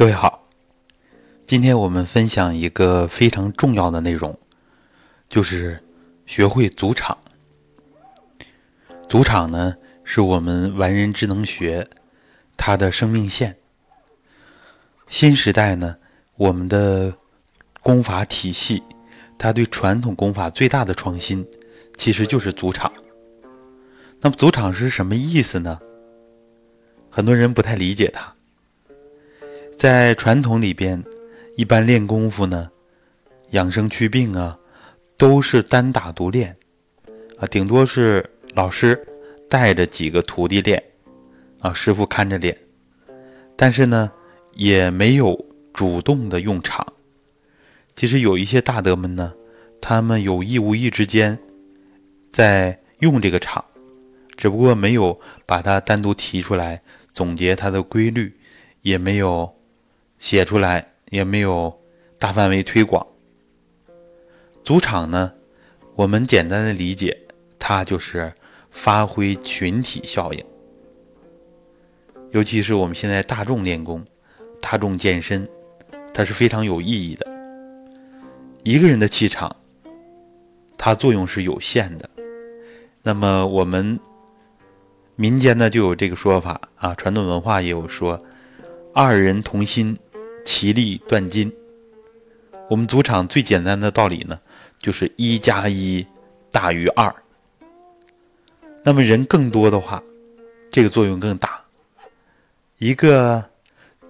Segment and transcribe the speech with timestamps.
[0.00, 0.48] 各位好，
[1.46, 4.38] 今天我们分享一个非常重要的内容，
[5.28, 5.84] 就是
[6.24, 7.18] 学会组场。
[9.10, 11.86] 组场呢，是我们完人智能学
[12.56, 13.58] 它的生命线。
[15.06, 15.98] 新时代呢，
[16.36, 17.14] 我们的
[17.82, 18.82] 功法体系，
[19.36, 21.46] 它对传统功法最大的创新，
[21.98, 22.90] 其实就是组场。
[24.22, 25.78] 那么组场是什么意思呢？
[27.10, 28.34] 很多人不太理解它。
[29.80, 31.02] 在传统里边，
[31.56, 32.70] 一般练功夫呢，
[33.52, 34.58] 养生祛病啊，
[35.16, 36.54] 都是单打独练，
[37.38, 38.22] 啊，顶多是
[38.52, 39.02] 老师
[39.48, 40.84] 带着几个徒弟练，
[41.60, 42.54] 啊，师傅看着练，
[43.56, 44.12] 但是呢，
[44.52, 45.34] 也没有
[45.72, 46.86] 主动的用场。
[47.96, 49.32] 其实有一些大德们呢，
[49.80, 51.38] 他们有意无意之间
[52.30, 53.64] 在用这个场，
[54.36, 56.82] 只不过没有把它单独提出来，
[57.14, 58.38] 总结它的规律，
[58.82, 59.50] 也没有。
[60.20, 61.76] 写出来也没有
[62.16, 63.04] 大范围推广。
[64.62, 65.32] 组场呢，
[65.96, 67.18] 我们简单的理解，
[67.58, 68.32] 它就是
[68.70, 70.44] 发挥群体效应。
[72.30, 74.04] 尤其是我们现在大众练功、
[74.60, 75.48] 大众健身，
[76.14, 77.26] 它是非常有意义的。
[78.62, 79.56] 一个人的气场，
[80.76, 82.08] 它作用是有限的。
[83.02, 83.98] 那么我们
[85.16, 88.22] 民间呢就有这个说法啊，传统文化也有说，
[88.92, 89.98] 二人同心。
[90.44, 91.52] 其利断金。
[92.68, 94.38] 我们组场最简单的道理呢，
[94.78, 96.06] 就是一加一
[96.52, 97.12] 大于二。
[98.84, 100.02] 那么人更多的话，
[100.70, 101.60] 这个作用更大。
[102.78, 103.44] 一个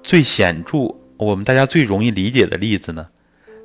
[0.02, 3.08] 最显著、我们大家最容易理解的例子呢，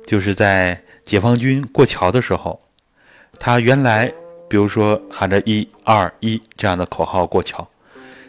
[0.06, 2.60] 就是在解放军过桥的时候，
[3.38, 4.12] 他原来
[4.48, 7.68] 比如说喊着一二一这样的口号过桥，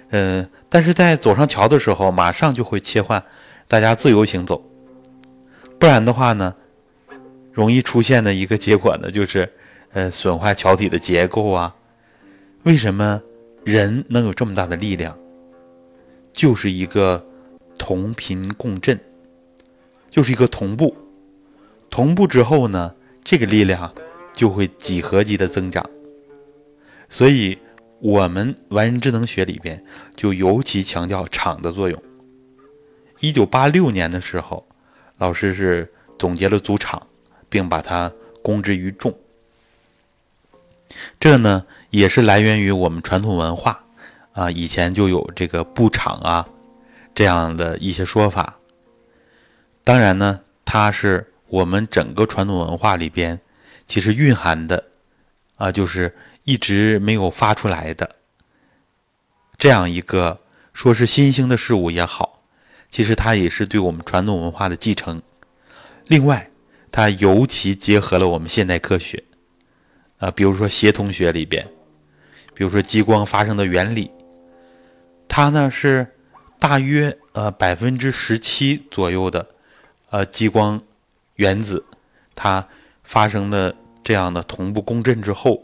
[0.10, 3.24] 嗯，但是在走上桥的时候，马上就会切换。
[3.68, 4.64] 大家自由行走，
[5.78, 6.56] 不然的话呢，
[7.52, 9.52] 容易出现的一个结果呢，就是
[9.92, 11.76] 呃损坏桥体的结构啊。
[12.64, 13.22] 为什么
[13.66, 15.18] 人能有这么大的力量？
[16.32, 17.26] 就是一个
[17.78, 18.98] 同频共振，
[20.10, 20.96] 就是一个同步。
[21.90, 23.94] 同步之后呢，这个力量
[24.34, 25.84] 就会几何级的增长。
[27.10, 27.58] 所以，
[28.00, 29.84] 我们完人智能学里边
[30.16, 32.02] 就尤其强调场的作用。
[33.20, 34.66] 一九八六年的时候，
[35.18, 37.08] 老师是总结了组场，
[37.50, 38.12] 并把它
[38.42, 39.18] 公之于众。
[41.20, 43.84] 这呢，也是来源于我们传统文化
[44.34, 46.48] 啊，以前就有这个布场啊
[47.14, 48.56] 这样的一些说法。
[49.84, 53.40] 当然呢，它是我们整个传统文化里边
[53.88, 54.84] 其实蕴含的
[55.56, 58.16] 啊，就是一直没有发出来的
[59.58, 60.40] 这样一个
[60.74, 62.37] 说是新兴的事物也好。
[62.90, 65.22] 其实它也是对我们传统文化的继承。
[66.08, 66.50] 另外，
[66.92, 69.24] 它尤其结合了我们现代科学，
[70.20, 71.68] 啊，比如说协同学里边，
[72.54, 74.10] 比如说激光发生的原理，
[75.28, 76.08] 它呢是
[76.60, 79.48] 大约呃百分之十七左右的
[80.10, 80.82] 呃激光
[81.36, 81.84] 原子，
[82.34, 82.68] 它
[83.04, 85.62] 发生了这样的同步共振之后，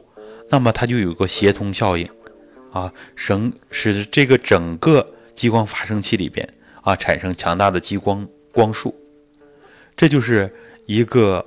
[0.50, 2.08] 那么它就有个协同效应，
[2.74, 6.48] 啊，省使这个整个激光发生器里边。
[6.84, 8.94] 啊，产生强大的激光光束，
[9.96, 10.54] 这就是
[10.86, 11.46] 一个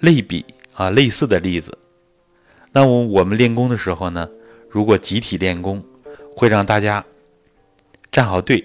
[0.00, 0.44] 类比
[0.74, 1.78] 啊类似的例子。
[2.72, 4.28] 那我我们练功的时候呢，
[4.68, 5.84] 如果集体练功，
[6.36, 7.04] 会让大家
[8.10, 8.64] 站好队，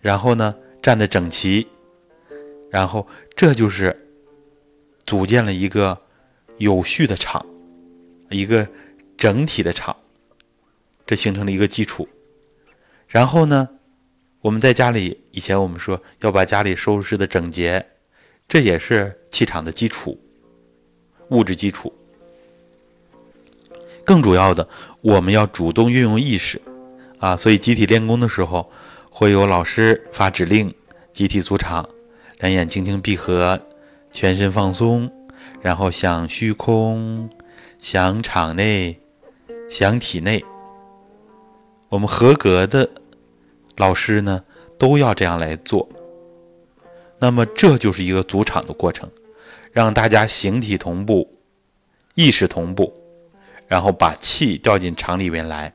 [0.00, 1.66] 然后呢站得整齐，
[2.70, 3.04] 然后
[3.34, 4.08] 这就是
[5.04, 6.00] 组建了一个
[6.58, 7.44] 有序的场，
[8.30, 8.68] 一个
[9.16, 9.96] 整体的场，
[11.04, 12.08] 这形成了一个基础。
[13.08, 13.68] 然后呢？
[14.42, 17.86] 我们在家里，以前我们说要把家里收拾的整洁，
[18.48, 20.18] 这也是气场的基础，
[21.28, 21.92] 物质基础。
[24.04, 24.68] 更主要的，
[25.00, 26.60] 我们要主动运用意识，
[27.20, 28.68] 啊，所以集体练功的时候，
[29.08, 30.74] 会有老师发指令，
[31.12, 31.88] 集体组场，
[32.40, 33.60] 两眼轻轻闭合，
[34.10, 35.08] 全身放松，
[35.60, 37.30] 然后想虚空，
[37.78, 38.98] 想场内，
[39.70, 40.44] 想体内。
[41.88, 42.90] 我们合格的。
[43.76, 44.44] 老师呢
[44.78, 45.88] 都要这样来做，
[47.18, 49.10] 那么这就是一个组场的过程，
[49.72, 51.38] 让大家形体同步，
[52.14, 52.92] 意识同步，
[53.66, 55.74] 然后把气调进场里面来，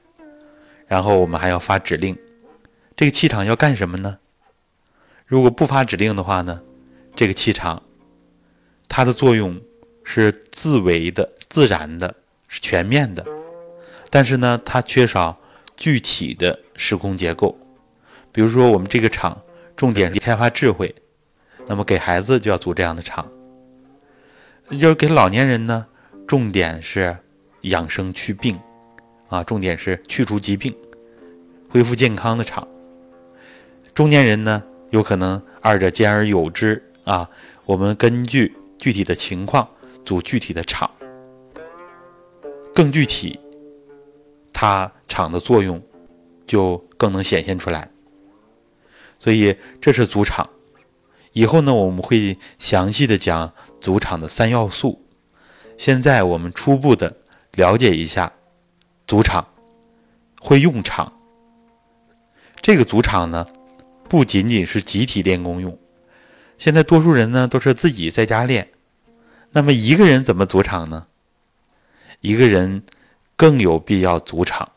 [0.87, 2.17] 然后我们还要发指令，
[2.95, 4.19] 这个气场要干什么呢？
[5.25, 6.61] 如果不发指令的话呢，
[7.15, 7.81] 这个气场
[8.87, 9.59] 它的作用
[10.03, 12.15] 是自为的、自然的、
[12.47, 13.25] 是全面的，
[14.09, 15.37] 但是呢，它缺少
[15.75, 17.57] 具体的时空结构。
[18.31, 19.41] 比如说，我们这个场
[19.75, 20.93] 重点是开发智慧。
[21.69, 23.29] 那么给孩子就要组这样的场，
[24.71, 25.85] 就是给老年人呢，
[26.25, 27.17] 重点是
[27.63, 28.57] 养生祛病，
[29.27, 30.73] 啊，重点是去除疾病，
[31.69, 32.65] 恢复健康的场。
[33.93, 37.29] 中年人呢，有可能二者兼而有之啊。
[37.65, 39.67] 我们根据具体的情况
[40.05, 40.89] 组具体的场，
[42.73, 43.37] 更具体，
[44.53, 45.81] 它场的作用
[46.45, 47.91] 就更能显现出来。
[49.19, 50.49] 所以这是组场。
[51.33, 55.05] 以后呢，我们会详细的讲组场的三要素。
[55.77, 57.15] 现在我们初步的
[57.51, 58.31] 了解一下
[59.05, 59.47] 组场，
[60.41, 61.13] 会用场。
[62.59, 63.45] 这个组场呢，
[64.09, 65.77] 不仅仅是集体练功用。
[66.57, 68.71] 现在多数人呢都是自己在家练，
[69.51, 71.05] 那么一个人怎么组场呢？
[72.21, 72.81] 一个人
[73.35, 74.71] 更有必要组场，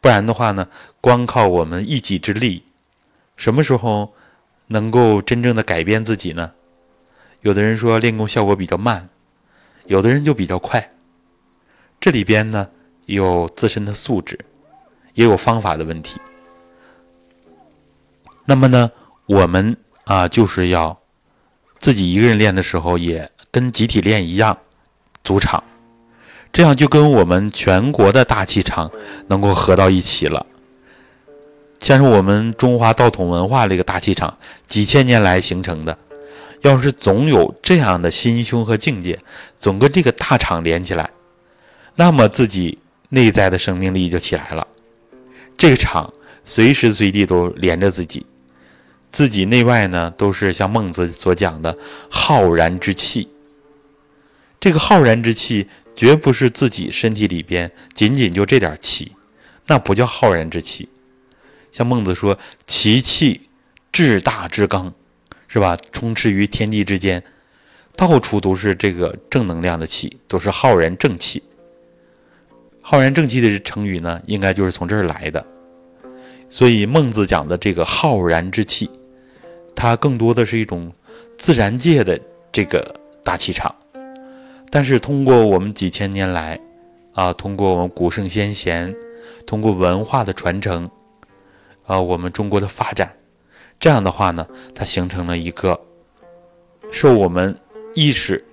[0.00, 0.68] 不然的话呢，
[1.00, 2.64] 光靠我们一己之力，
[3.40, 4.12] 什么时候？
[4.72, 6.52] 能够真正的改变自己呢？
[7.40, 9.08] 有的人说练功效果比较慢，
[9.86, 10.92] 有的人就比较快。
[11.98, 12.68] 这里边呢
[13.06, 14.38] 有自身的素质，
[15.14, 16.20] 也有方法的问题。
[18.44, 18.88] 那么呢，
[19.26, 20.96] 我们啊就是要
[21.80, 24.56] 自己一个人练的时候，也跟集体练一样
[25.24, 25.64] 组场，
[26.52, 28.88] 这样就跟我们全国的大气场
[29.26, 30.46] 能够合到一起了。
[31.80, 35.98] 像是我们中华道统文化这个大气场，几千年来形成的，
[36.60, 39.18] 要是总有这样的心胸和境界，
[39.58, 41.10] 总跟这个大场连起来，
[41.96, 42.78] 那么自己
[43.08, 44.66] 内在的生命力就起来了。
[45.56, 46.12] 这个场
[46.44, 48.26] 随时随地都连着自己，
[49.10, 51.76] 自己内外呢都是像孟子所讲的
[52.10, 53.26] 浩然之气。
[54.60, 55.66] 这个浩然之气
[55.96, 59.12] 绝不是自己身体里边仅仅就这点气，
[59.66, 60.86] 那不叫浩然之气。
[61.72, 63.48] 像孟子说：“其气
[63.92, 64.92] 至大至刚，
[65.48, 65.76] 是吧？
[65.92, 67.22] 充斥于天地之间，
[67.96, 71.42] 到处都是这个正能量的气，都是浩然正气。
[72.80, 75.44] 浩然正气的成语呢，应该就是从这儿来的。
[76.48, 78.90] 所以孟子讲的这个浩然之气，
[79.74, 80.92] 它更多的是一种
[81.36, 82.18] 自然界的
[82.50, 83.74] 这个大气场。
[84.70, 86.60] 但是通过我们几千年来，
[87.12, 88.94] 啊，通过我们古圣先贤，
[89.46, 90.90] 通过文化的传承。”
[91.90, 93.16] 啊，我们中国的发展，
[93.80, 94.46] 这样的话呢，
[94.76, 95.80] 它形成了一个
[96.92, 97.58] 受我们
[97.96, 98.44] 意识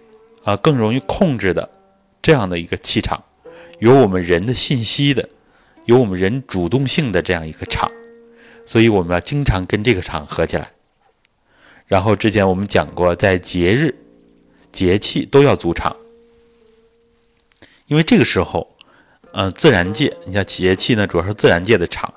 [0.44, 1.70] 啊更容易控制的
[2.20, 3.24] 这样的一个气场，
[3.78, 5.30] 有我们人的信息的，
[5.86, 7.92] 有我们人主动性的这样一个场，
[8.66, 10.72] 所以我们要经常跟这个场合起来。
[11.86, 13.94] 然后之前我们讲过，在节日、
[14.72, 15.96] 节气都要组场，
[17.86, 18.76] 因为这个时候，
[19.34, 22.12] 嗯，自然界，你像节气呢，主要是自然界的场。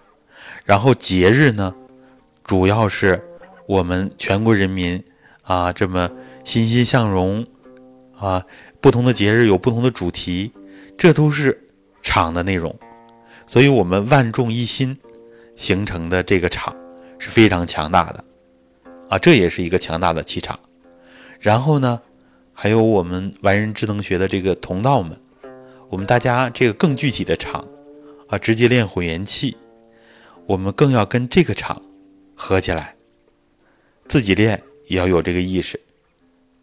[0.64, 1.74] 然后节日呢，
[2.44, 3.22] 主要是
[3.66, 5.02] 我们全国人民
[5.42, 6.10] 啊这么
[6.44, 7.46] 欣欣向荣
[8.16, 8.44] 啊，
[8.80, 10.52] 不同的节日有不同的主题，
[10.96, 11.68] 这都是
[12.02, 12.74] 场的内容，
[13.46, 14.96] 所以我们万众一心
[15.54, 16.74] 形成的这个场
[17.18, 18.24] 是非常强大的
[19.08, 20.58] 啊，这也是一个强大的气场。
[21.40, 22.00] 然后呢，
[22.52, 25.18] 还有我们完人智能学的这个同道们，
[25.88, 27.66] 我们大家这个更具体的场
[28.28, 29.56] 啊，直接练混元气。
[30.50, 31.80] 我们更要跟这个场
[32.34, 32.92] 合起来，
[34.08, 35.80] 自己练也要有这个意识，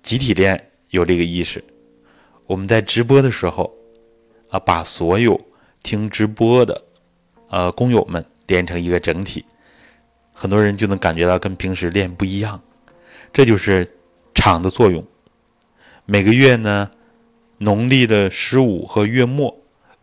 [0.02, 1.64] 集体练有这个意识。
[2.48, 3.74] 我们在直播的时候，
[4.50, 5.40] 啊，把所有
[5.84, 6.84] 听直播的，
[7.48, 9.46] 呃，工友们连成一个整体，
[10.34, 12.62] 很多人就能感觉到跟平时练不一样。
[13.32, 13.90] 这就是
[14.36, 15.02] 场的作用。
[16.06, 16.92] 每个月呢，
[17.60, 19.58] 农历的十五和月末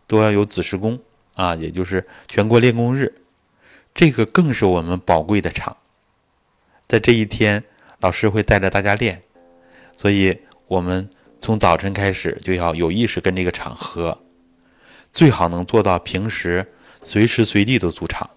[0.07, 0.99] 都要有子时工
[1.35, 3.13] 啊，也就是全国练功日。
[3.95, 5.77] 这个更是我们宝贵的场，
[6.85, 7.63] 在这一天，
[8.01, 9.23] 老师会带着大家练，
[9.95, 10.37] 所以
[10.67, 11.09] 我们
[11.39, 14.21] 从早晨开始就要有意识跟这个场合，
[15.13, 16.73] 最好能做到平时
[17.03, 18.29] 随时随地都组场。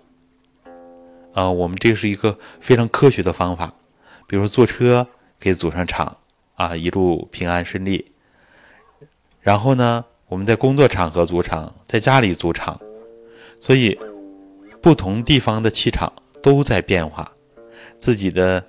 [1.35, 3.75] 啊，我们这是一个非常科学的方法，
[4.29, 5.09] 比如说坐车
[5.41, 6.19] 可以组上场，
[6.55, 8.13] 啊，一路平安顺利。
[9.41, 12.81] 然后呢，我们在工作场合组场，在家里组场，
[13.61, 13.99] 所以。
[14.89, 16.11] 不同地方的气场
[16.43, 17.31] 都在变化，
[18.01, 18.67] 自己的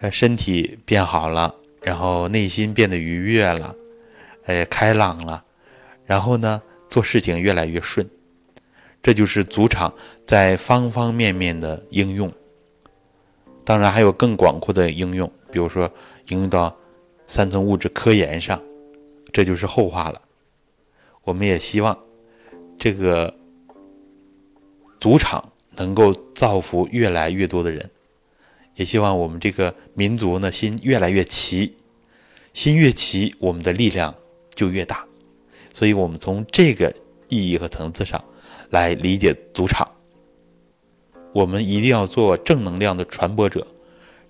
[0.00, 3.76] 呃身体变好了，然后内心变得愉悦了，
[4.46, 5.44] 呃开朗了，
[6.06, 8.08] 然后呢做事情越来越顺，
[9.02, 9.92] 这就是组场
[10.24, 12.32] 在方方面面的应用。
[13.62, 15.84] 当然还有更广阔的应用，比如说
[16.28, 16.74] 应用到
[17.26, 18.58] 三层物质科研上，
[19.34, 20.22] 这就是后话了。
[21.24, 21.94] 我们也希望
[22.78, 23.41] 这个。
[25.02, 27.90] 组场能够造福越来越多的人，
[28.76, 31.74] 也希望我们这个民族呢心越来越齐，
[32.54, 34.14] 心越齐，我们的力量
[34.54, 35.04] 就越大。
[35.72, 36.94] 所以，我们从这个
[37.26, 38.22] 意义和层次上
[38.70, 39.90] 来理解主场。
[41.32, 43.66] 我们一定要做正能量的传播者，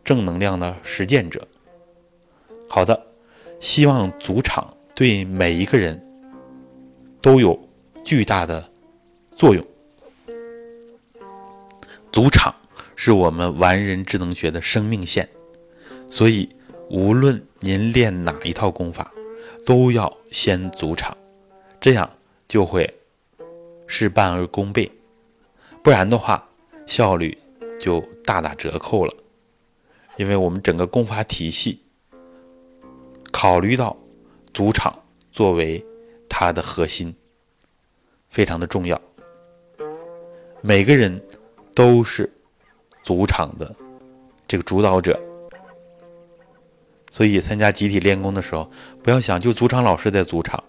[0.02, 1.46] 正能量的实践者。
[2.66, 3.08] 好的，
[3.60, 6.02] 希望主场对每一个人
[7.20, 7.60] 都有
[8.02, 8.66] 巨大的
[9.36, 9.62] 作用。
[12.12, 12.54] 主场
[12.94, 15.26] 是我们完人智能学的生命线，
[16.10, 16.46] 所以
[16.90, 19.10] 无论您练哪一套功法，
[19.64, 21.16] 都要先主场，
[21.80, 22.08] 这样
[22.46, 22.94] 就会
[23.86, 24.92] 事半而功倍。
[25.82, 26.46] 不然的话，
[26.86, 27.36] 效率
[27.80, 29.14] 就大打折扣了，
[30.18, 31.80] 因为我们整个功法体系
[33.30, 33.96] 考虑到
[34.52, 35.02] 主场
[35.32, 35.82] 作为
[36.28, 37.16] 它的核心，
[38.28, 39.00] 非常的重要。
[40.60, 41.20] 每个人
[41.74, 42.30] 都是
[43.02, 43.74] 主场的
[44.46, 45.18] 这个主导者，
[47.10, 48.70] 所以参加集体练功的时候，
[49.02, 50.62] 不要想就主场老师在主场，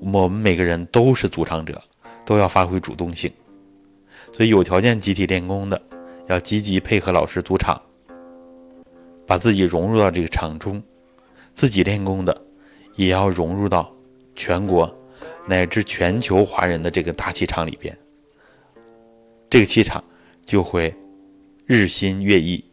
[0.00, 1.80] 我们每个人都是主场者，
[2.24, 3.32] 都要发挥主动性。
[4.32, 5.80] 所以，有条件集体练功的，
[6.26, 7.80] 要积极配合老师组场，
[9.26, 10.82] 把自己融入到这个场中；
[11.54, 12.44] 自己练功的，
[12.96, 13.90] 也要融入到
[14.34, 14.92] 全国
[15.46, 17.96] 乃至全球华人的这个大气场里边。
[19.54, 20.02] 这个气场
[20.44, 20.92] 就会
[21.64, 22.64] 日新月异，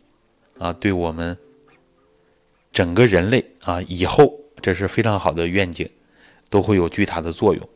[0.58, 1.38] 啊，对我们
[2.72, 4.34] 整个人类啊，以后
[4.64, 5.88] 这是非常好的愿景，
[6.50, 7.70] 都会有巨大的作用。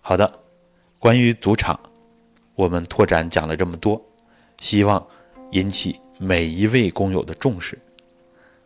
[0.00, 0.40] 好的，
[0.98, 1.78] 关于组场。
[2.56, 4.04] 我们拓展讲了这么多，
[4.58, 5.06] 希望
[5.52, 7.78] 引起每一位工友的重视。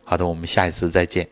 [0.03, 1.29] 好的，我们下一次再见。